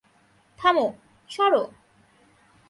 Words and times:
থামো, 0.59 0.87
সরো! 1.29 1.63